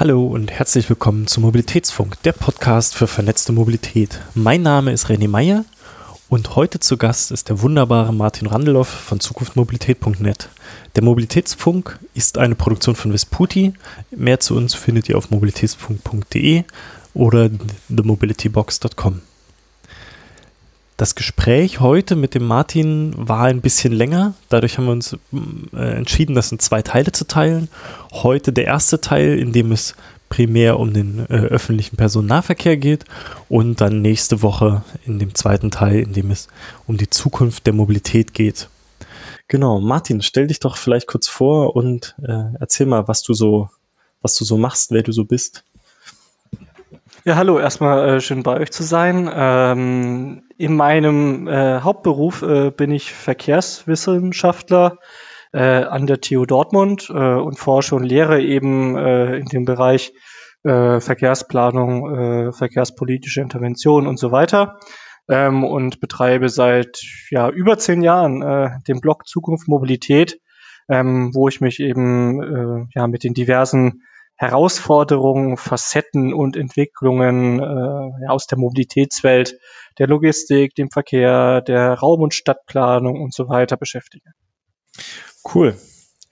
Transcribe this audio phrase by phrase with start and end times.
[0.00, 4.18] Hallo und herzlich willkommen zu Mobilitätsfunk, der Podcast für vernetzte Mobilität.
[4.32, 5.66] Mein Name ist René Meyer
[6.30, 10.48] und heute zu Gast ist der wunderbare Martin Randeloff von zukunftmobilität.net.
[10.96, 13.74] Der Mobilitätsfunk ist eine Produktion von Vesputi.
[14.10, 16.64] Mehr zu uns findet ihr auf mobilitätsfunk.de
[17.12, 17.50] oder
[17.94, 19.20] themobilitybox.com.
[21.00, 24.34] Das Gespräch heute mit dem Martin war ein bisschen länger.
[24.50, 25.16] Dadurch haben wir uns
[25.72, 27.70] äh, entschieden, das in zwei Teile zu teilen.
[28.12, 29.94] Heute der erste Teil, in dem es
[30.28, 33.06] primär um den äh, öffentlichen Personennahverkehr geht
[33.48, 36.48] und dann nächste Woche in dem zweiten Teil, in dem es
[36.86, 38.68] um die Zukunft der Mobilität geht.
[39.48, 43.70] Genau, Martin, stell dich doch vielleicht kurz vor und äh, erzähl mal, was du so,
[44.20, 45.64] was du so machst, wer du so bist.
[47.30, 49.30] Ja, hallo, erstmal äh, schön bei euch zu sein.
[49.32, 54.98] Ähm, in meinem äh, Hauptberuf äh, bin ich Verkehrswissenschaftler
[55.52, 60.12] äh, an der TU Dortmund äh, und forsche und lehre eben äh, in dem Bereich
[60.64, 64.80] Verkehrsplanung, verkehrspolitische Intervention und so weiter.
[65.28, 70.40] Ähm, und betreibe seit ja, über zehn Jahren den Blog Zukunft Mobilität,
[70.88, 74.02] ähm, wo ich mich eben ja, mit den diversen
[74.40, 79.58] Herausforderungen, Facetten und Entwicklungen äh, aus der Mobilitätswelt,
[79.98, 84.30] der Logistik, dem Verkehr, der Raum- und Stadtplanung und so weiter beschäftige.
[85.54, 85.76] Cool.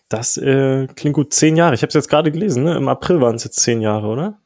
[0.08, 1.34] Das äh, klingt gut.
[1.34, 1.74] Zehn Jahre.
[1.74, 2.64] Ich habe es jetzt gerade gelesen.
[2.64, 2.78] Ne?
[2.78, 4.40] Im April waren es jetzt zehn Jahre, oder?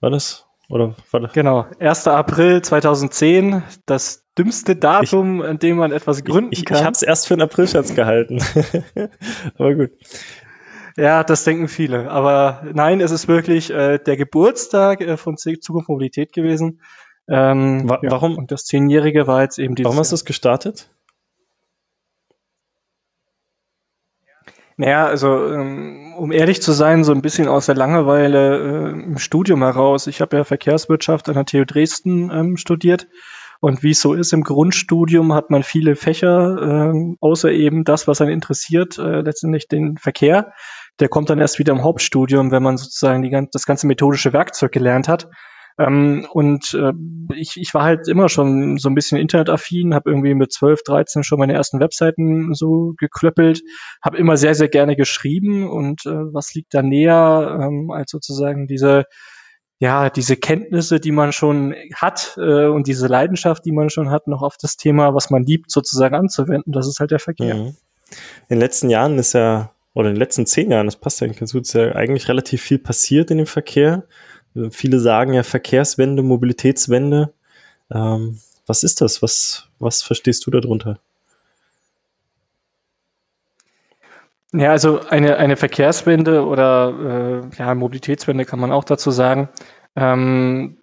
[0.00, 0.48] War das?
[0.68, 1.32] Oder war das?
[1.32, 1.66] Genau.
[1.78, 2.08] 1.
[2.08, 3.62] April 2010.
[3.86, 6.78] Das dümmste Datum, ich, an dem man etwas gründen ich, ich, kann.
[6.78, 8.42] Ich habe es erst für einen Aprilscherz gehalten.
[9.58, 9.90] Aber gut.
[10.96, 12.10] Ja, das denken viele.
[12.10, 16.80] Aber nein, es ist wirklich äh, der Geburtstag äh, von Zukunft Mobilität gewesen.
[17.28, 18.32] Ähm, Wa warum?
[18.32, 19.86] Ja, und das Zehnjährige war jetzt eben dieses.
[19.86, 20.90] Warum hast du es gestartet?
[24.76, 29.18] Naja, also ähm, um ehrlich zu sein, so ein bisschen aus der Langeweile äh, im
[29.18, 30.06] Studium heraus.
[30.06, 33.06] Ich habe ja Verkehrswirtschaft an der TU Dresden ähm, studiert
[33.64, 38.06] und wie es so ist, im Grundstudium hat man viele Fächer, äh, außer eben das,
[38.06, 40.52] was einen interessiert, äh, letztendlich den Verkehr.
[41.00, 44.72] Der kommt dann erst wieder im Hauptstudium, wenn man sozusagen die, das ganze methodische Werkzeug
[44.72, 45.28] gelernt hat.
[45.76, 46.92] Ähm, und äh,
[47.34, 51.24] ich, ich war halt immer schon so ein bisschen internetaffin, habe irgendwie mit 12, 13
[51.24, 53.62] schon meine ersten Webseiten so geklöppelt,
[54.00, 58.68] habe immer sehr, sehr gerne geschrieben und äh, was liegt da näher ähm, als sozusagen
[58.68, 59.04] diese
[59.80, 64.28] ja, diese Kenntnisse, die man schon hat äh, und diese Leidenschaft, die man schon hat,
[64.28, 66.72] noch auf das Thema, was man liebt, sozusagen anzuwenden.
[66.72, 67.56] Das ist halt der Verkehr.
[67.56, 67.66] Mhm.
[67.66, 67.76] In
[68.50, 71.52] den letzten Jahren ist ja, oder in den letzten zehn Jahren, das passt eigentlich ganz
[71.52, 74.04] gut, ist ja eigentlich relativ viel passiert in dem Verkehr.
[74.70, 77.32] Viele sagen ja Verkehrswende, Mobilitätswende.
[77.90, 79.22] Ähm, was ist das?
[79.22, 81.00] Was, was verstehst du darunter?
[84.52, 89.48] Ja, also eine, eine Verkehrswende oder äh, ja, Mobilitätswende kann man auch dazu sagen.
[89.96, 90.78] Ähm,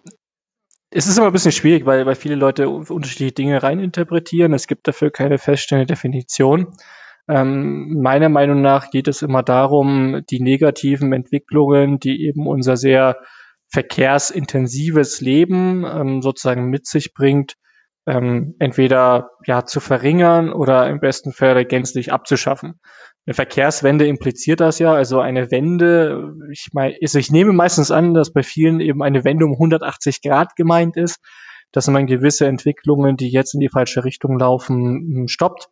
[0.90, 4.52] es ist immer ein bisschen schwierig, weil, weil viele Leute unterschiedliche Dinge reininterpretieren.
[4.52, 6.74] Es gibt dafür keine feststehende Definition.
[7.28, 13.18] Ähm, meiner Meinung nach geht es immer darum, die negativen Entwicklungen, die eben unser sehr
[13.72, 17.54] verkehrsintensives Leben ähm, sozusagen mit sich bringt,
[18.06, 22.80] ähm, entweder ja zu verringern oder im besten Fall gänzlich abzuschaffen.
[23.24, 28.14] Eine Verkehrswende impliziert das ja, also eine Wende, ich meine, also ich nehme meistens an,
[28.14, 31.20] dass bei vielen eben eine Wende um 180 Grad gemeint ist,
[31.70, 35.68] dass man gewisse Entwicklungen, die jetzt in die falsche Richtung laufen, stoppt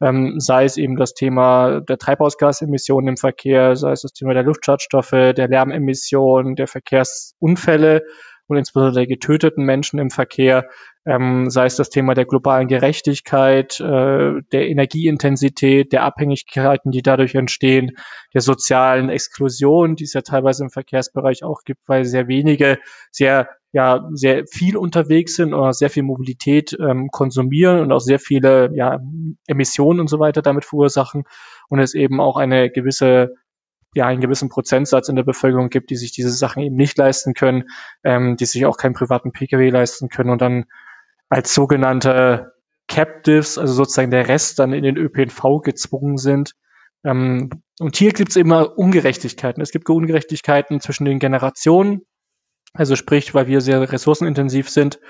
[0.00, 4.42] ähm, sei es eben das Thema der Treibhausgasemissionen im Verkehr, sei es das Thema der
[4.42, 8.02] Luftschadstoffe, der Lärmemissionen, der Verkehrsunfälle
[8.50, 10.68] und insbesondere der getöteten Menschen im Verkehr,
[11.06, 17.34] ähm, sei es das Thema der globalen Gerechtigkeit, äh, der Energieintensität, der Abhängigkeiten, die dadurch
[17.36, 17.92] entstehen,
[18.34, 22.78] der sozialen Exklusion, die es ja teilweise im Verkehrsbereich auch gibt, weil sehr wenige
[23.12, 28.18] sehr ja sehr viel unterwegs sind oder sehr viel Mobilität ähm, konsumieren und auch sehr
[28.18, 29.00] viele ja,
[29.46, 31.24] Emissionen und so weiter damit verursachen
[31.68, 33.34] und es eben auch eine gewisse
[33.94, 37.34] ja einen gewissen Prozentsatz in der Bevölkerung gibt, die sich diese Sachen eben nicht leisten
[37.34, 37.64] können,
[38.04, 40.66] ähm, die sich auch keinen privaten Pkw leisten können und dann
[41.28, 42.52] als sogenannte
[42.88, 46.54] Captives, also sozusagen der Rest dann in den ÖPNV gezwungen sind.
[47.04, 49.62] Ähm, und hier gibt es immer Ungerechtigkeiten.
[49.62, 52.02] Es gibt Ungerechtigkeiten zwischen den Generationen,
[52.72, 55.00] also sprich, weil wir sehr ressourcenintensiv sind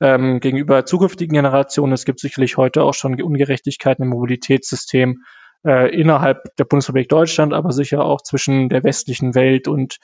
[0.00, 1.92] ähm, gegenüber zukünftigen Generationen.
[1.92, 5.22] Es gibt sicherlich heute auch schon Ungerechtigkeiten im Mobilitätssystem
[5.64, 9.98] äh, innerhalb der Bundesrepublik Deutschland, aber sicher auch zwischen der westlichen Welt und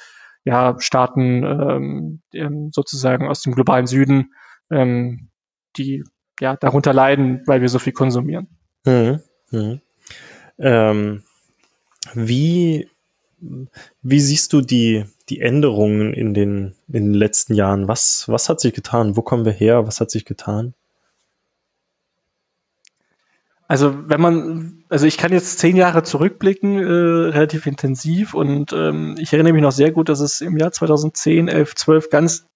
[0.44, 4.32] ja, Staaten ähm, ähm sozusagen aus dem globalen Süden,
[4.70, 5.30] ähm,
[5.76, 6.02] die
[6.40, 8.58] ja darunter leiden, weil wir so viel konsumieren.
[8.84, 9.20] Mhm.
[9.50, 9.80] Mhm.
[10.58, 11.22] Ähm,
[12.14, 12.88] wie
[14.02, 17.88] wie siehst du die, die Änderungen in den, in den letzten Jahren?
[17.88, 19.16] Was, was hat sich getan?
[19.16, 19.86] Wo kommen wir her?
[19.86, 20.74] Was hat sich getan?
[23.68, 29.16] Also wenn man, also ich kann jetzt zehn Jahre zurückblicken, äh, relativ intensiv und ähm,
[29.18, 32.46] ich erinnere mich noch sehr gut, dass es im Jahr 2010, 11, 12 ganz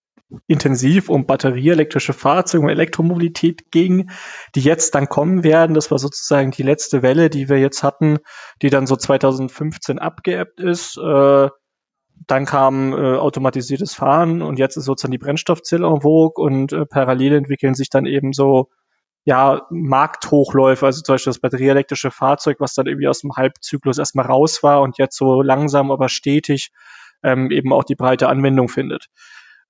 [0.46, 4.10] intensiv um batterieelektrische Fahrzeuge, um Elektromobilität ging,
[4.54, 5.74] die jetzt dann kommen werden.
[5.74, 8.18] Das war sozusagen die letzte Welle, die wir jetzt hatten,
[8.62, 10.98] die dann so 2015 abgeebbt ist.
[10.98, 11.48] Äh,
[12.26, 16.86] dann kam äh, automatisiertes Fahren und jetzt ist sozusagen die Brennstoffzelle en vogue und äh,
[16.86, 18.70] parallel entwickeln sich dann eben so
[19.24, 24.26] ja, Markthochläufe, also zum Beispiel das batterieelektrische Fahrzeug, was dann irgendwie aus dem Halbzyklus erstmal
[24.26, 26.70] raus war und jetzt so langsam, aber stetig
[27.24, 29.08] ähm, eben auch die breite Anwendung findet.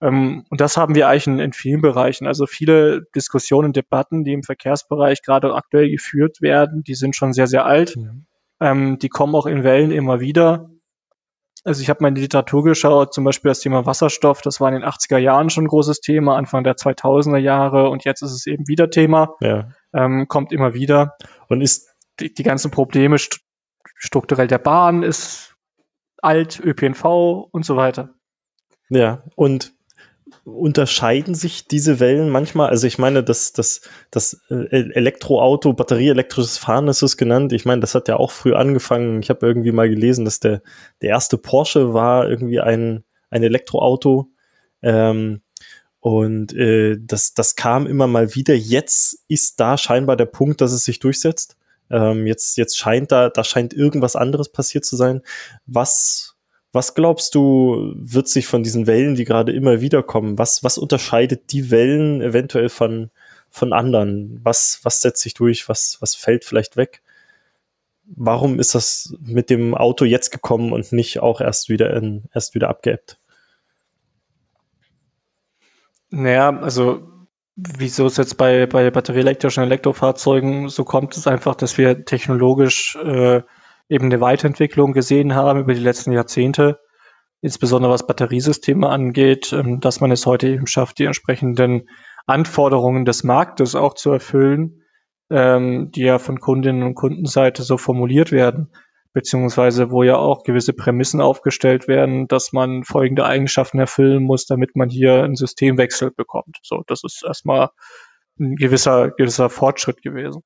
[0.01, 2.27] Ähm, und das haben wir eigentlich in, in, vielen Bereichen.
[2.27, 7.47] Also viele Diskussionen, Debatten, die im Verkehrsbereich gerade aktuell geführt werden, die sind schon sehr,
[7.47, 7.97] sehr alt.
[7.97, 8.27] Mhm.
[8.61, 10.71] Ähm, die kommen auch in Wellen immer wieder.
[11.65, 14.69] Also ich habe mal in die Literatur geschaut, zum Beispiel das Thema Wasserstoff, das war
[14.69, 18.31] in den 80er Jahren schon ein großes Thema, Anfang der 2000er Jahre und jetzt ist
[18.31, 19.71] es eben wieder Thema, ja.
[19.93, 21.17] ähm, kommt immer wieder.
[21.49, 23.41] Und ist die, die ganzen Probleme st
[23.99, 25.57] strukturell der Bahn ist
[26.23, 27.05] alt, ÖPNV
[27.51, 28.11] und so weiter.
[28.89, 29.76] Ja, und
[30.47, 32.71] unterscheiden sich diese Wellen manchmal?
[32.71, 33.81] Also ich meine, das, das,
[34.13, 37.53] das äh, Elektroauto, batterieelektrisches Fahren ist es genannt.
[37.53, 39.21] Ich meine, das hat ja auch früh angefangen.
[39.21, 40.63] Ich habe irgendwie mal gelesen, dass der,
[41.03, 44.31] der erste Porsche war irgendwie ein, ein Elektroauto.
[44.83, 45.43] Ähm,
[45.99, 48.55] und äh, das, das kam immer mal wieder.
[48.55, 51.57] Jetzt ist da scheinbar der Punkt, dass es sich durchsetzt.
[51.91, 55.23] Ähm, jetzt, jetzt scheint da, da scheint irgendwas anderes passiert zu sein.
[55.67, 56.36] Was
[56.73, 60.79] was glaubst du, wird sich von diesen Wellen, die gerade immer wieder kommen, was, was
[60.79, 63.11] unterscheidet die Wellen eventuell von,
[63.51, 64.41] von anderen?
[64.43, 65.69] Was, was setzt sich durch?
[65.69, 67.03] Was, was fällt vielleicht weg?
[68.05, 72.55] Warum ist das mit dem Auto jetzt gekommen und nicht auch erst wieder, in, erst
[72.55, 73.19] wieder abgeebbt?
[76.11, 77.03] Naja, also
[77.57, 83.43] wieso es jetzt bei, bei batterieelektrischen Elektrofahrzeugen so kommt, ist einfach, dass wir technologisch äh,
[83.89, 86.81] eben eine Weiterentwicklung gesehen haben über die letzten Jahrzehnte,
[87.41, 91.89] insbesondere was Batteriesysteme angeht, ähm, dass man es heute eben schafft, die entsprechenden
[92.27, 94.83] Anforderungen des Marktes auch zu erfüllen,
[95.31, 98.73] ähm, die ja von Kundinnen und Kundenseite so formuliert werden,
[99.13, 104.77] beziehungsweise wo ja auch gewisse Prämissen aufgestellt werden, dass man folgende Eigenschaften erfüllen muss, damit
[104.77, 106.59] man hier einen Systemwechsel bekommt.
[106.63, 107.71] So, das ist erstmal
[108.39, 110.43] ein gewisser, gewisser Fortschritt gewesen.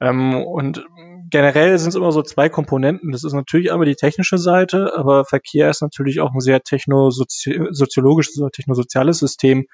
[0.00, 0.84] Ähm, und
[1.30, 3.12] generell sind es immer so zwei Komponenten.
[3.12, 8.38] Das ist natürlich einmal die technische Seite, aber Verkehr ist natürlich auch ein sehr technosoziologisches
[8.38, 9.66] oder technosoziales System.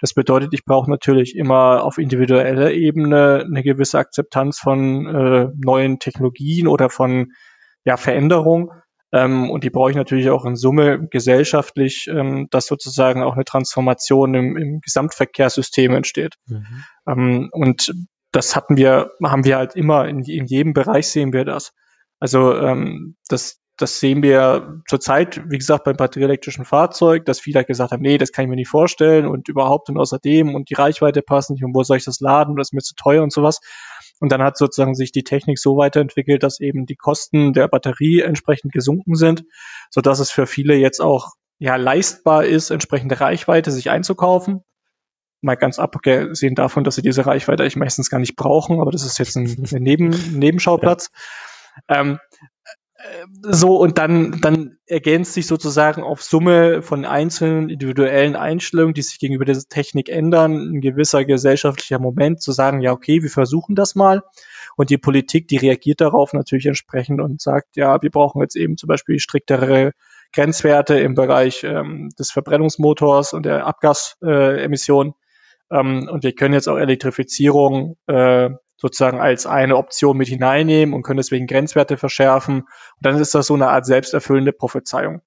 [0.00, 5.98] Das bedeutet, ich brauche natürlich immer auf individueller Ebene eine gewisse Akzeptanz von äh, neuen
[5.98, 7.32] Technologien oder von
[7.84, 8.72] ja, Veränderung.
[9.12, 13.44] Ähm, und die brauche ich natürlich auch in Summe gesellschaftlich, ähm, dass sozusagen auch eine
[13.44, 16.34] Transformation im, im Gesamtverkehrssystem entsteht.
[16.46, 16.84] Mhm.
[17.06, 17.92] Ähm, und
[18.34, 21.72] das hatten wir, haben wir halt immer, in, in jedem Bereich sehen wir das.
[22.18, 27.68] Also ähm, das, das sehen wir zurzeit, wie gesagt, beim batterieelektrischen Fahrzeug, dass viele halt
[27.68, 30.74] gesagt haben, nee, das kann ich mir nicht vorstellen und überhaupt und außerdem und die
[30.74, 33.32] Reichweite passt nicht und wo soll ich das laden, das ist mir zu teuer und
[33.32, 33.60] sowas.
[34.18, 38.20] Und dann hat sozusagen sich die Technik so weiterentwickelt, dass eben die Kosten der Batterie
[38.20, 39.44] entsprechend gesunken sind,
[39.90, 44.64] so dass es für viele jetzt auch ja leistbar ist, entsprechende Reichweite sich einzukaufen
[45.44, 49.04] mal ganz abgesehen davon, dass sie diese Reichweite eigentlich meistens gar nicht brauchen, aber das
[49.04, 51.10] ist jetzt ein, ein Neben, Nebenschauplatz.
[51.88, 52.00] Ja.
[52.00, 52.18] Ähm,
[53.04, 59.02] äh, so, und dann, dann ergänzt sich sozusagen auf Summe von einzelnen individuellen Einstellungen, die
[59.02, 63.74] sich gegenüber dieser Technik ändern, ein gewisser gesellschaftlicher Moment zu sagen, ja, okay, wir versuchen
[63.74, 64.22] das mal.
[64.76, 68.76] Und die Politik, die reagiert darauf natürlich entsprechend und sagt, ja, wir brauchen jetzt eben
[68.76, 69.92] zum Beispiel striktere
[70.32, 75.12] Grenzwerte im Bereich ähm, des Verbrennungsmotors und der Abgasemissionen.
[75.12, 75.23] Äh,
[75.70, 81.02] ähm, und wir können jetzt auch Elektrifizierung äh, sozusagen als eine Option mit hineinnehmen und
[81.02, 82.60] können deswegen Grenzwerte verschärfen.
[82.62, 82.68] Und
[83.00, 85.22] dann ist das so eine Art selbsterfüllende Prophezeiung.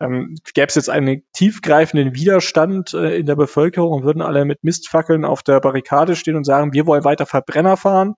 [0.00, 4.62] Ähm, Gäbe es jetzt einen tiefgreifenden Widerstand äh, in der Bevölkerung und würden alle mit
[4.62, 8.14] Mistfackeln auf der Barrikade stehen und sagen, wir wollen weiter Verbrenner fahren,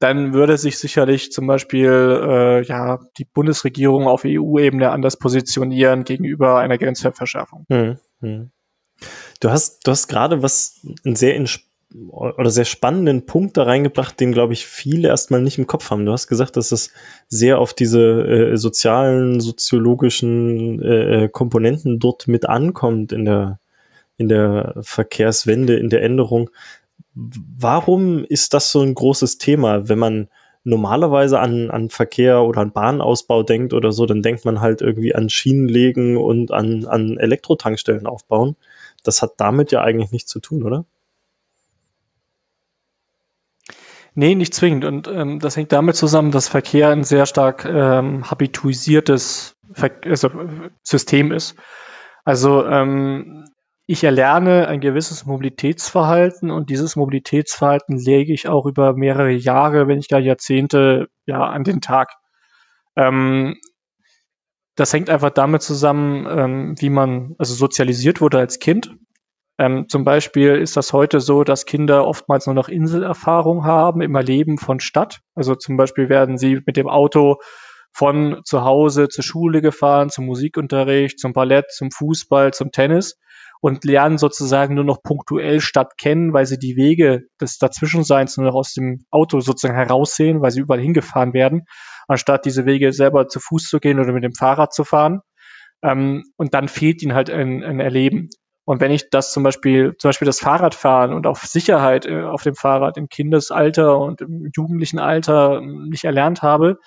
[0.00, 6.58] dann würde sich sicherlich zum Beispiel äh, ja die Bundesregierung auf EU-Ebene anders positionieren gegenüber
[6.58, 7.64] einer Grenzwertverschärfung.
[7.70, 8.50] Hm, hm.
[9.40, 11.42] Du hast, du hast gerade was einen sehr
[12.10, 16.04] oder sehr spannenden Punkt da reingebracht, den glaube ich viele erstmal nicht im Kopf haben.
[16.04, 16.92] Du hast gesagt, dass es
[17.28, 23.60] sehr auf diese äh, sozialen, soziologischen äh, äh, Komponenten dort mit ankommt in der
[24.18, 26.50] in der Verkehrswende, in der Änderung.
[27.14, 30.28] Warum ist das so ein großes Thema, wenn man
[30.64, 35.14] normalerweise an, an Verkehr oder an Bahnausbau denkt oder so, dann denkt man halt irgendwie
[35.14, 38.56] an Schienen legen und an, an Elektrotankstellen aufbauen.
[39.06, 40.84] Das hat damit ja eigentlich nichts zu tun, oder?
[44.18, 44.86] Nee, nicht zwingend.
[44.86, 50.30] Und ähm, das hängt damit zusammen, dass Verkehr ein sehr stark ähm, habituisiertes Ver also,
[50.82, 51.54] System ist.
[52.24, 53.44] Also ähm,
[53.84, 59.98] ich erlerne ein gewisses Mobilitätsverhalten und dieses Mobilitätsverhalten lege ich auch über mehrere Jahre, wenn
[59.98, 62.10] nicht gar Jahrzehnte, ja, an den Tag.
[62.96, 63.60] Ähm,
[64.76, 68.94] das hängt einfach damit zusammen, ähm, wie man also sozialisiert wurde als Kind.
[69.58, 74.14] Ähm, zum Beispiel ist das heute so, dass Kinder oftmals nur noch Inselerfahrung haben im
[74.14, 75.20] Erleben von Stadt.
[75.34, 77.36] Also zum Beispiel werden sie mit dem Auto
[77.92, 83.18] von zu Hause zur Schule gefahren, zum Musikunterricht, zum Ballett, zum Fußball, zum Tennis
[83.62, 88.48] und lernen sozusagen nur noch punktuell Stadt kennen, weil sie die Wege des Dazwischenseins nur
[88.48, 91.62] noch aus dem Auto sozusagen heraussehen, weil sie überall hingefahren werden,
[92.06, 95.20] anstatt diese Wege selber zu Fuß zu gehen oder mit dem Fahrrad zu fahren.
[95.82, 98.30] Ähm, und dann fehlt ihnen halt ein, ein Erleben.
[98.64, 102.42] Und wenn ich das zum Beispiel, zum Beispiel das Fahrradfahren und auch Sicherheit äh, auf
[102.42, 106.78] dem Fahrrad im Kindesalter und im jugendlichen Alter ähm, nicht erlernt habe,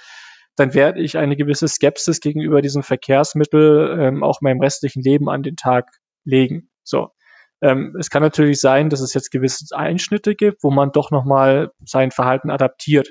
[0.58, 5.42] dann werde ich eine gewisse Skepsis gegenüber diesem Verkehrsmittel ähm, auch meinem restlichen Leben an
[5.42, 5.90] den Tag
[6.26, 6.70] legen.
[6.84, 7.12] So.
[7.62, 11.72] Ähm, es kann natürlich sein, dass es jetzt gewisse Einschnitte gibt, wo man doch nochmal
[11.86, 13.10] sein Verhalten adaptiert.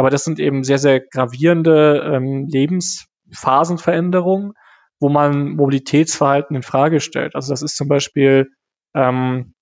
[0.00, 4.54] Aber das sind eben sehr, sehr gravierende ähm, Lebensphasenveränderungen,
[4.98, 7.34] wo man Mobilitätsverhalten in Frage stellt.
[7.34, 8.48] Also das ist zum Beispiel,
[8.94, 9.52] ähm,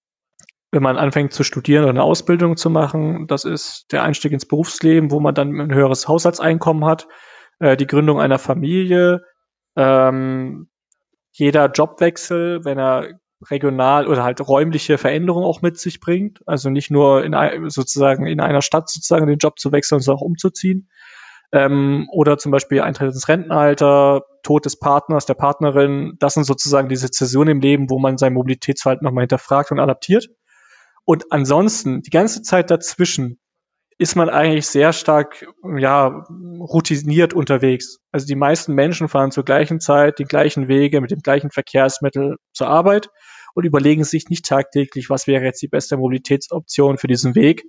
[0.71, 4.47] wenn man anfängt zu studieren oder eine Ausbildung zu machen, das ist der Einstieg ins
[4.47, 7.09] Berufsleben, wo man dann ein höheres Haushaltseinkommen hat,
[7.59, 9.25] äh, die Gründung einer Familie,
[9.75, 10.69] ähm,
[11.33, 13.19] jeder Jobwechsel, wenn er
[13.51, 17.35] regional oder halt räumliche Veränderungen auch mit sich bringt, also nicht nur in
[17.71, 20.89] sozusagen in einer Stadt sozusagen den Job zu wechseln, sondern auch umzuziehen,
[21.53, 26.17] ähm, oder zum Beispiel Eintritt ins Rentenalter, Tod des Partners, der Partnerin.
[26.19, 30.29] Das sind sozusagen diese Zäsuren im Leben, wo man sein Mobilitätsverhalten nochmal hinterfragt und adaptiert.
[31.05, 33.39] Und ansonsten, die ganze Zeit dazwischen,
[33.99, 36.25] ist man eigentlich sehr stark, ja,
[36.61, 37.99] routiniert unterwegs.
[38.13, 42.37] Also die meisten Menschen fahren zur gleichen Zeit die gleichen Wege mit dem gleichen Verkehrsmittel
[42.53, 43.11] zur Arbeit
[43.55, 47.65] und überlegen sich nicht tagtäglich, was wäre jetzt die beste Mobilitätsoption für diesen Weg,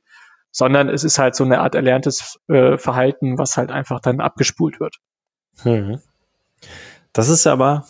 [0.51, 4.79] sondern es ist halt so eine Art erlerntes äh, Verhalten, was halt einfach dann abgespult
[4.79, 4.98] wird.
[5.63, 6.00] Hm.
[7.12, 7.88] Das ist aber,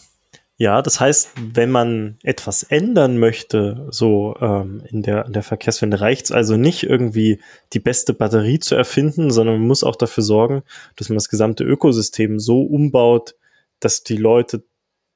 [0.59, 6.01] ja, das heißt, wenn man etwas ändern möchte, so ähm, in, der, in der Verkehrswende,
[6.01, 7.39] reicht es also nicht irgendwie
[7.71, 10.63] die beste Batterie zu erfinden, sondern man muss auch dafür sorgen,
[10.97, 13.35] dass man das gesamte Ökosystem so umbaut,
[13.79, 14.65] dass die Leute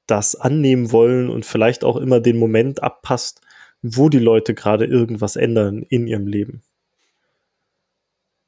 [0.08, 3.42] das annehmen wollen und vielleicht auch immer den Moment abpasst,
[3.82, 6.62] wo die Leute gerade irgendwas ändern in ihrem Leben.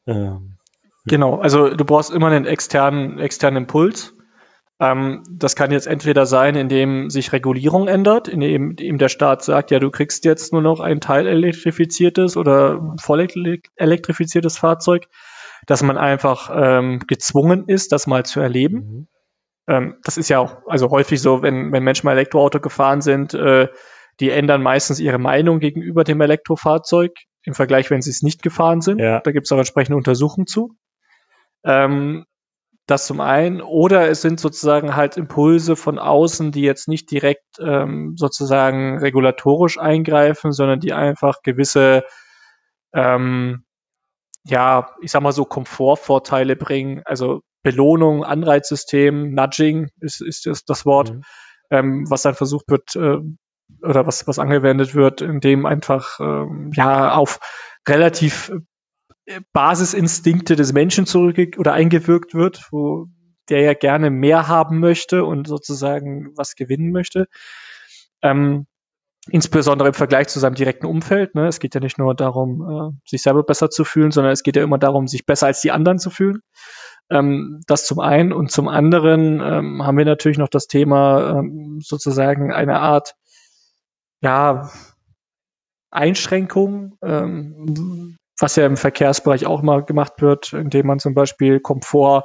[0.07, 0.53] Ähm,
[1.03, 4.14] genau, also du brauchst immer einen externen, externen Impuls.
[4.79, 9.71] Ähm, das kann jetzt entweder sein, indem sich Regulierung ändert, indem, indem der Staat sagt,
[9.71, 13.27] ja, du kriegst jetzt nur noch ein Teil elektrifiziertes oder voll
[13.77, 15.07] elektrifiziertes Fahrzeug,
[15.65, 18.77] dass man einfach ähm, gezwungen ist, das mal zu erleben.
[18.77, 19.07] Mhm.
[19.67, 23.33] Ähm, das ist ja auch also häufig so, wenn, wenn Menschen mal Elektroauto gefahren sind,
[23.33, 23.69] äh,
[24.19, 27.11] die ändern meistens ihre Meinung gegenüber dem Elektrofahrzeug
[27.43, 28.99] im Vergleich, wenn sie es nicht gefahren sind.
[28.99, 29.21] Ja.
[29.21, 30.75] Da gibt es auch entsprechende Untersuchungen zu.
[31.63, 32.25] Ähm,
[32.85, 33.61] das zum einen.
[33.61, 39.79] Oder es sind sozusagen halt Impulse von außen, die jetzt nicht direkt ähm, sozusagen regulatorisch
[39.79, 42.03] eingreifen, sondern die einfach gewisse,
[42.93, 43.65] ähm,
[44.43, 47.01] ja, ich sag mal so Komfortvorteile bringen.
[47.05, 51.21] Also Belohnung, Anreizsystem, Nudging ist, ist das, das Wort, mhm.
[51.71, 53.17] ähm, was dann versucht wird, äh,
[53.81, 57.39] oder was, was angewendet wird, indem einfach ähm, ja auf
[57.87, 58.51] relativ
[59.53, 63.07] Basisinstinkte des Menschen zurück oder eingewirkt wird, wo
[63.49, 67.27] der ja gerne mehr haben möchte und sozusagen was gewinnen möchte.
[68.21, 68.67] Ähm,
[69.29, 71.35] insbesondere im Vergleich zu seinem direkten Umfeld.
[71.35, 71.47] Ne?
[71.47, 74.55] Es geht ja nicht nur darum, äh, sich selber besser zu fühlen, sondern es geht
[74.55, 76.41] ja immer darum, sich besser als die anderen zu fühlen.
[77.09, 81.79] Ähm, das zum einen und zum anderen ähm, haben wir natürlich noch das Thema ähm,
[81.81, 83.15] sozusagen eine Art
[84.21, 84.69] ja,
[85.91, 92.23] Einschränkungen, ähm, was ja im Verkehrsbereich auch mal gemacht wird, indem man zum Beispiel Komfort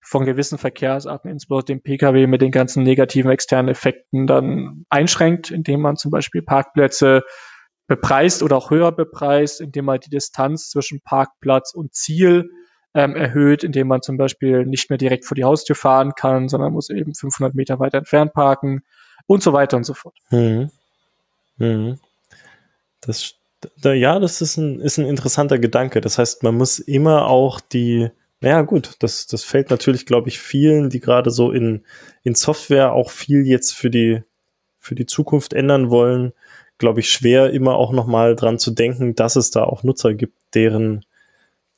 [0.00, 5.80] von gewissen Verkehrsarten, insbesondere dem Pkw mit den ganzen negativen externen Effekten dann einschränkt, indem
[5.80, 7.24] man zum Beispiel Parkplätze
[7.88, 12.50] bepreist oder auch höher bepreist, indem man die Distanz zwischen Parkplatz und Ziel
[12.94, 16.72] ähm, erhöht, indem man zum Beispiel nicht mehr direkt vor die Haustür fahren kann, sondern
[16.72, 18.82] muss eben 500 Meter weiter entfernt parken
[19.26, 20.16] und so weiter und so fort.
[20.30, 20.70] Mhm.
[21.56, 21.98] Mhm.
[23.00, 23.34] Das,
[23.80, 26.00] da, ja, das ist ein, ist ein interessanter Gedanke.
[26.00, 28.10] Das heißt, man muss immer auch die,
[28.40, 31.84] Ja, gut, das, das fällt natürlich, glaube ich, vielen, die gerade so in,
[32.22, 34.22] in Software auch viel jetzt für die,
[34.78, 36.32] für die Zukunft ändern wollen,
[36.78, 40.36] glaube ich, schwer, immer auch nochmal dran zu denken, dass es da auch Nutzer gibt,
[40.54, 41.04] deren,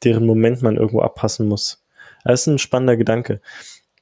[0.04, 1.82] deren Moment man irgendwo abpassen muss.
[2.24, 3.40] Das ist ein spannender Gedanke.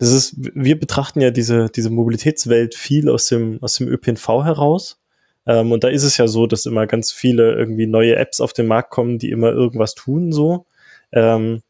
[0.01, 5.01] Das ist, wir betrachten ja diese, diese Mobilitätswelt viel aus dem, aus dem ÖPNV heraus.
[5.49, 8.53] Ähm, und da ist es ja so, dass immer ganz viele irgendwie neue Apps auf
[8.53, 10.67] den Markt kommen, die immer irgendwas tun, so.
[11.11, 11.63] Ähm,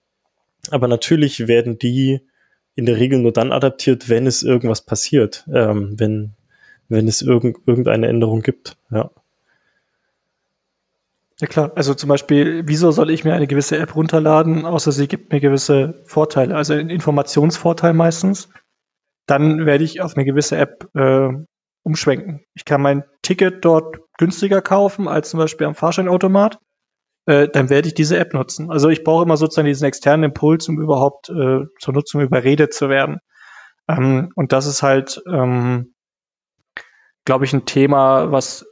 [0.71, 2.21] aber natürlich werden die
[2.75, 6.33] in der Regel nur dann adaptiert, wenn es irgendwas passiert, ähm, wenn,
[6.89, 8.77] wenn es irgend, irgendeine Änderung gibt.
[8.91, 9.11] Ja.
[11.41, 15.07] Ja klar, also zum Beispiel, wieso soll ich mir eine gewisse App runterladen, außer sie
[15.07, 18.49] gibt mir gewisse Vorteile, also einen Informationsvorteil meistens.
[19.27, 21.29] Dann werde ich auf eine gewisse App äh,
[21.83, 22.45] umschwenken.
[22.55, 26.59] Ich kann mein Ticket dort günstiger kaufen als zum Beispiel am Fahrscheinautomat
[27.29, 28.71] äh, dann werde ich diese App nutzen.
[28.71, 32.89] Also ich brauche immer sozusagen diesen externen Impuls, um überhaupt äh, zur Nutzung überredet zu
[32.89, 33.19] werden.
[33.87, 35.93] Ähm, und das ist halt, ähm,
[37.27, 38.65] glaube ich, ein Thema, was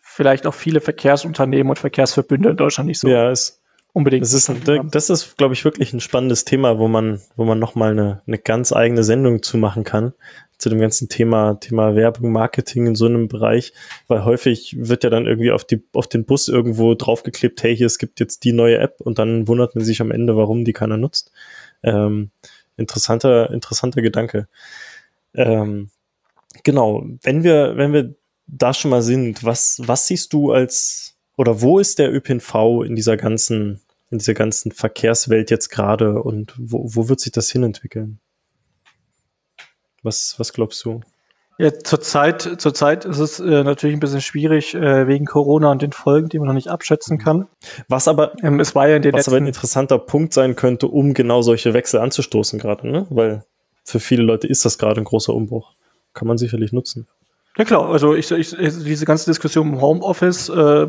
[0.00, 3.62] vielleicht auch viele Verkehrsunternehmen und Verkehrsverbünde in Deutschland nicht so ja, es,
[3.92, 4.24] unbedingt.
[4.24, 7.92] Das ist, das ist, glaube ich, wirklich ein spannendes Thema, wo man, wo man nochmal
[7.92, 10.12] eine, eine ganz eigene Sendung zu machen kann
[10.58, 13.72] zu dem ganzen Thema, Thema Werbung, Marketing in so einem Bereich,
[14.08, 17.86] weil häufig wird ja dann irgendwie auf, die, auf den Bus irgendwo draufgeklebt, hey, hier,
[17.86, 20.72] es gibt jetzt die neue App und dann wundert man sich am Ende, warum die
[20.72, 21.30] keiner nutzt.
[21.82, 22.30] Ähm,
[22.76, 24.48] interessanter, interessanter Gedanke.
[25.34, 25.90] Ähm,
[26.64, 28.14] genau, wenn wir, wenn wir
[28.46, 32.96] da schon mal sind, was, was siehst du als, oder wo ist der ÖPNV in
[32.96, 38.20] dieser ganzen, in dieser ganzen Verkehrswelt jetzt gerade und wo, wo wird sich das hinentwickeln?
[40.06, 41.00] Was, was glaubst du?
[41.58, 45.92] Ja, zurzeit, zurzeit ist es äh, natürlich ein bisschen schwierig äh, wegen Corona und den
[45.92, 47.48] Folgen, die man noch nicht abschätzen kann.
[47.88, 50.86] Was aber, ähm, es war ja in den was aber ein interessanter Punkt sein könnte,
[50.86, 53.06] um genau solche Wechsel anzustoßen gerade, ne?
[53.10, 53.44] Weil
[53.84, 55.72] für viele Leute ist das gerade ein großer Umbruch.
[56.12, 57.08] Kann man sicherlich nutzen.
[57.56, 60.86] Ja klar, also ich, ich, diese ganze Diskussion im Homeoffice äh,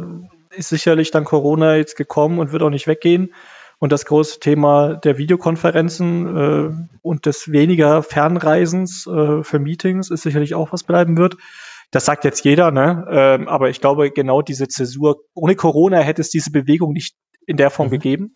[0.51, 3.33] ist sicherlich dann Corona jetzt gekommen und wird auch nicht weggehen.
[3.79, 10.23] Und das große Thema der Videokonferenzen äh, und des weniger Fernreisens äh, für Meetings ist
[10.23, 11.37] sicherlich auch was bleiben wird.
[11.91, 13.05] Das sagt jetzt jeder, ne?
[13.09, 17.57] Ähm, aber ich glaube, genau diese Zäsur, ohne Corona hätte es diese Bewegung nicht in
[17.57, 17.91] der Form mhm.
[17.91, 18.35] gegeben.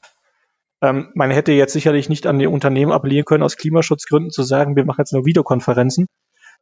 [0.82, 4.76] Ähm, man hätte jetzt sicherlich nicht an die Unternehmen appellieren können, aus Klimaschutzgründen zu sagen,
[4.76, 6.08] wir machen jetzt nur Videokonferenzen,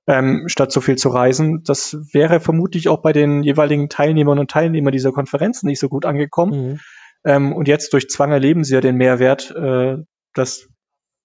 [0.07, 1.63] ähm, statt so viel zu reisen.
[1.63, 6.05] Das wäre vermutlich auch bei den jeweiligen Teilnehmern und Teilnehmern dieser Konferenzen nicht so gut
[6.05, 6.69] angekommen.
[6.71, 6.79] Mhm.
[7.25, 9.97] Ähm, und jetzt durch Zwang erleben sie ja den Mehrwert, äh,
[10.33, 10.67] dass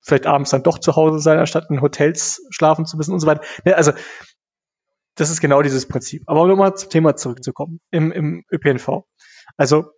[0.01, 3.27] vielleicht abends dann doch zu Hause sein, anstatt in Hotels schlafen zu müssen und so
[3.27, 3.43] weiter.
[3.65, 3.93] Ja, also
[5.17, 6.25] das ist genau dieses Prinzip.
[6.27, 9.05] Aber um nochmal zum Thema zurückzukommen, im, im ÖPNV.
[9.57, 9.93] Also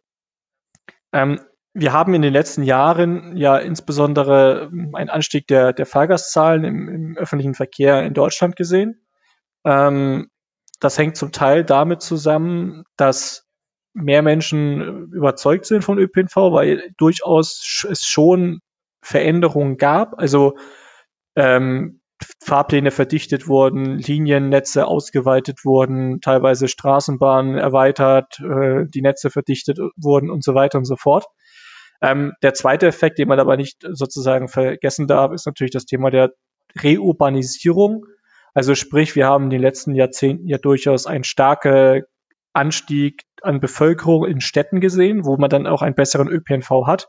[1.13, 1.41] ähm,
[1.73, 7.17] wir haben in den letzten Jahren ja insbesondere einen Anstieg der, der Fahrgastzahlen im, im
[7.17, 9.07] öffentlichen Verkehr in Deutschland gesehen.
[9.65, 10.29] Ähm,
[10.81, 13.46] das hängt zum Teil damit zusammen, dass
[13.97, 18.61] mehr Menschen überzeugt sind von ÖPNV, weil durchaus es schon
[19.03, 20.19] Veränderungen gab.
[20.19, 20.57] Also
[21.35, 22.01] ähm,
[22.43, 30.45] Fahrpläne verdichtet wurden, Liniennetze ausgeweitet wurden, teilweise Straßenbahnen erweitert, äh, die Netze verdichtet wurden und
[30.45, 31.27] so weiter und so fort.
[32.03, 36.11] Ähm, der zweite Effekt, den man aber nicht sozusagen vergessen darf, ist natürlich das Thema
[36.11, 36.33] der
[36.83, 38.05] Reurbanisierung.
[38.53, 42.07] Also sprich, wir haben in den letzten Jahrzehnten ja durchaus eine starke
[42.57, 47.09] Anstieg an Bevölkerung in Städten gesehen, wo man dann auch einen besseren ÖPNV hat.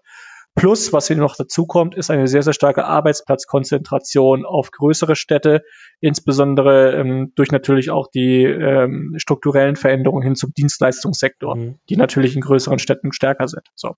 [0.56, 5.62] Plus, was hier noch dazu kommt, ist eine sehr, sehr starke Arbeitsplatzkonzentration auf größere Städte,
[6.00, 11.76] insbesondere ähm, durch natürlich auch die ähm, strukturellen Veränderungen hin zum Dienstleistungssektor, mhm.
[11.90, 13.68] die natürlich in größeren Städten stärker sind.
[13.76, 13.94] So.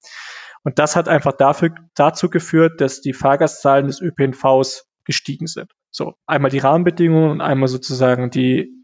[0.64, 5.72] Und das hat einfach dafür, dazu geführt, dass die Fahrgastzahlen des ÖPNVs gestiegen sind.
[5.92, 8.79] So, einmal die Rahmenbedingungen und einmal sozusagen die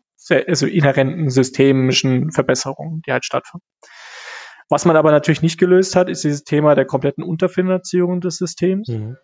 [0.48, 3.66] also inhärenten systemischen Verbesserungen, die halt stattfinden.
[4.70, 8.88] Was man aber natürlich nicht gelöst hat, ist dieses Thema der kompletten Unterfinanzierung des Systems.
[8.88, 9.18] Mhm.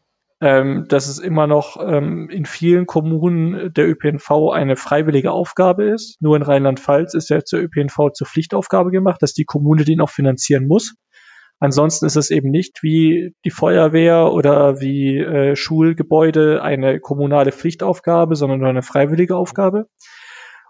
[0.44, 6.20] Ähm, dass es immer noch ähm, in vielen Kommunen der ÖPNV eine freiwillige Aufgabe ist.
[6.20, 10.66] Nur in Rheinland-Pfalz ist der ÖPNV zur Pflichtaufgabe gemacht, dass die Kommune den auch finanzieren
[10.66, 10.96] muss.
[11.60, 18.36] Ansonsten ist es eben nicht wie die Feuerwehr oder wie äh, Schulgebäude eine kommunale Pflichtaufgabe,
[18.36, 19.86] sondern nur eine freiwillige Aufgabe.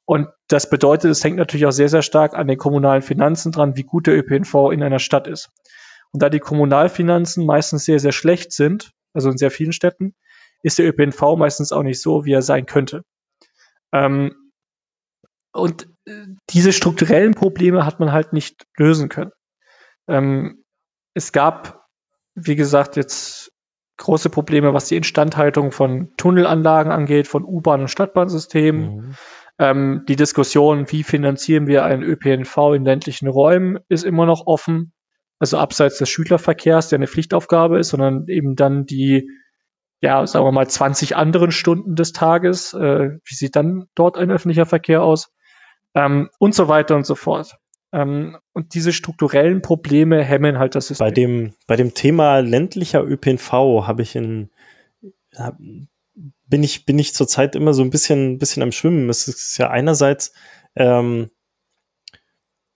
[0.05, 3.77] Und das bedeutet, es hängt natürlich auch sehr, sehr stark an den kommunalen Finanzen dran,
[3.77, 5.49] wie gut der ÖPNV in einer Stadt ist.
[6.11, 10.15] Und da die Kommunalfinanzen meistens sehr, sehr schlecht sind, also in sehr vielen Städten,
[10.63, 13.03] ist der ÖPNV meistens auch nicht so, wie er sein könnte.
[13.93, 14.35] Ähm,
[15.53, 19.31] und äh, diese strukturellen Probleme hat man halt nicht lösen können.
[20.07, 20.63] Ähm,
[21.13, 21.87] es gab,
[22.35, 23.51] wie gesagt, jetzt
[23.97, 28.95] große Probleme, was die Instandhaltung von Tunnelanlagen angeht, von U-Bahn- und Stadtbahnsystemen.
[28.95, 29.15] Mhm.
[29.61, 34.91] Ähm, die Diskussion, wie finanzieren wir einen ÖPNV in ländlichen Räumen, ist immer noch offen.
[35.37, 39.29] Also abseits des Schülerverkehrs, der eine Pflichtaufgabe ist, sondern eben dann die,
[40.01, 42.73] ja, sagen wir mal, 20 anderen Stunden des Tages.
[42.73, 45.31] Äh, wie sieht dann dort ein öffentlicher Verkehr aus?
[45.93, 47.57] Ähm, und so weiter und so fort.
[47.93, 51.05] Ähm, und diese strukturellen Probleme hemmen halt das System.
[51.05, 53.51] Bei dem, bei dem Thema ländlicher ÖPNV
[53.85, 54.49] habe ich in,
[55.37, 55.59] hab,
[56.13, 59.09] bin ich, bin ich zurzeit immer so ein bisschen, bisschen am Schwimmen.
[59.09, 60.33] Es ist ja einerseits
[60.75, 61.31] ähm,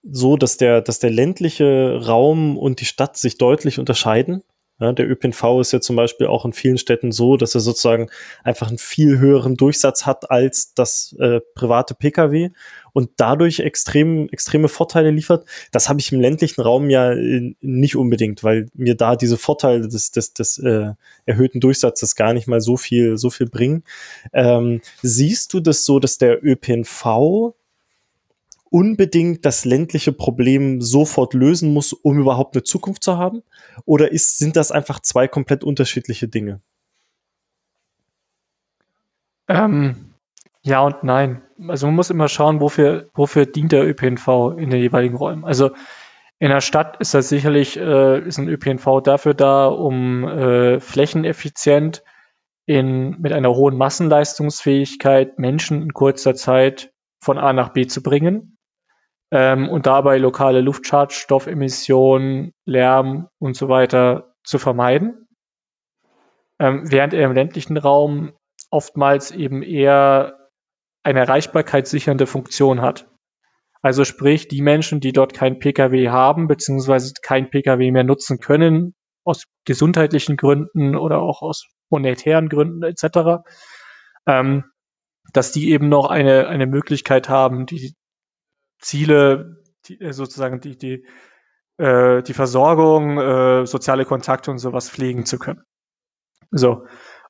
[0.02, 4.42] so, dass der, dass der ländliche Raum und die Stadt sich deutlich unterscheiden.
[4.78, 8.10] Ja, der ÖPNV ist ja zum Beispiel auch in vielen Städten so, dass er sozusagen
[8.44, 12.50] einfach einen viel höheren Durchsatz hat als das äh, private Pkw
[12.92, 15.46] und dadurch extrem, extreme Vorteile liefert.
[15.72, 19.88] Das habe ich im ländlichen Raum ja äh, nicht unbedingt, weil mir da diese Vorteile
[19.88, 20.92] des, des, des äh,
[21.24, 23.82] erhöhten Durchsatzes gar nicht mal so viel, so viel bringen.
[24.34, 27.54] Ähm, siehst du das so, dass der ÖPNV
[28.70, 33.42] unbedingt das ländliche Problem sofort lösen muss, um überhaupt eine Zukunft zu haben?
[33.84, 36.60] Oder ist, sind das einfach zwei komplett unterschiedliche Dinge?
[39.48, 40.14] Ähm,
[40.62, 41.42] ja und nein.
[41.68, 45.44] Also man muss immer schauen, wofür, wofür dient der ÖPNV in den jeweiligen Räumen.
[45.44, 45.70] Also
[46.38, 52.02] in der Stadt ist das sicherlich äh, ist ein ÖPNV dafür da, um äh, flächeneffizient
[52.66, 58.55] in, mit einer hohen Massenleistungsfähigkeit Menschen in kurzer Zeit von A nach B zu bringen
[59.30, 65.26] ähm, und dabei lokale Luftschadstoffemissionen, Lärm und so weiter zu vermeiden.
[66.58, 68.32] Ähm, während er im ländlichen Raum
[68.70, 70.48] oftmals eben eher
[71.02, 73.08] eine erreichbarkeitssichernde Funktion hat.
[73.82, 78.94] Also sprich, die Menschen, die dort kein Pkw haben, beziehungsweise kein Pkw mehr nutzen können,
[79.24, 83.44] aus gesundheitlichen Gründen oder auch aus monetären Gründen etc.,
[84.26, 84.64] ähm,
[85.32, 87.94] dass die eben noch eine, eine Möglichkeit haben, die
[88.78, 91.06] Ziele, die, äh, sozusagen die, die,
[91.78, 95.62] äh, die Versorgung, äh, soziale Kontakte und sowas pflegen zu können.
[96.50, 96.86] So.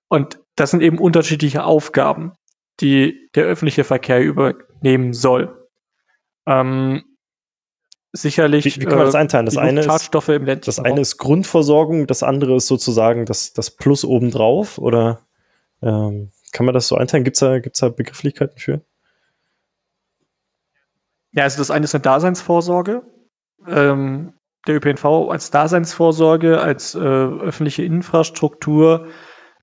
[0.08, 2.32] Und das sind eben unterschiedliche Aufgaben,
[2.80, 5.68] die der öffentliche Verkehr übernehmen soll.
[6.46, 7.04] Ähm,
[8.12, 8.64] sicherlich.
[8.64, 9.46] Wie, wie kann man das äh, einteilen?
[9.46, 10.14] Das, eine ist,
[10.66, 15.26] das eine ist Grundversorgung, das andere ist sozusagen das, das Plus obendrauf oder
[15.82, 17.24] ähm, kann man das so einteilen?
[17.24, 18.82] Gibt es da, gibt's da Begrifflichkeiten für?
[21.36, 23.02] Ja, also das eine ist eine Daseinsvorsorge.
[23.66, 24.32] Ähm,
[24.66, 29.08] der ÖPNV als Daseinsvorsorge, als äh, öffentliche Infrastruktur,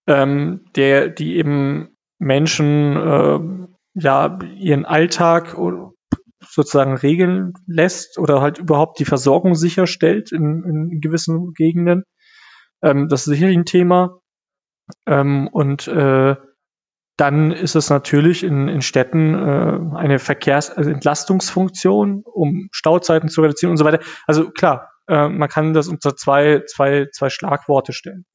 [0.07, 3.39] ähm, der, die eben Menschen äh,
[3.95, 5.57] ja ihren Alltag
[6.39, 12.03] sozusagen regeln lässt oder halt überhaupt die Versorgung sicherstellt in, in gewissen Gegenden.
[12.83, 14.19] Ähm, das ist sicherlich ein Thema.
[15.07, 16.35] Ähm, und äh,
[17.17, 23.77] dann ist es natürlich in, in Städten äh, eine Verkehrsentlastungsfunktion, um Stauzeiten zu reduzieren und
[23.77, 23.99] so weiter.
[24.25, 28.25] Also klar, äh, man kann das unter zwei, zwei, zwei Schlagworte stellen.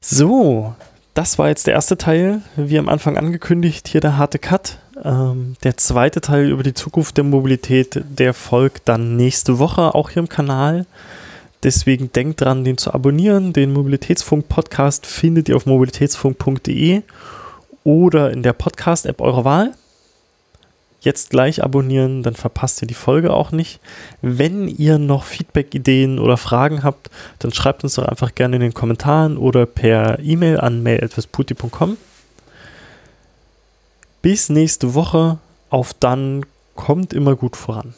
[0.00, 0.74] So,
[1.14, 4.78] das war jetzt der erste Teil, wie am Anfang angekündigt, hier der harte Cut.
[5.02, 10.10] Ähm, der zweite Teil über die Zukunft der Mobilität, der folgt dann nächste Woche auch
[10.10, 10.86] hier im Kanal.
[11.62, 13.52] Deswegen denkt dran, den zu abonnieren.
[13.52, 17.02] Den Mobilitätsfunk-Podcast findet ihr auf mobilitätsfunk.de
[17.84, 19.74] oder in der Podcast-App eurer Wahl.
[21.02, 23.80] Jetzt gleich abonnieren, dann verpasst ihr die Folge auch nicht.
[24.20, 28.62] Wenn ihr noch Feedback, Ideen oder Fragen habt, dann schreibt uns doch einfach gerne in
[28.62, 31.96] den Kommentaren oder per E-Mail an mail.puti.com.
[34.20, 35.38] Bis nächste Woche.
[35.70, 36.44] Auf dann
[36.74, 37.94] kommt immer gut voran.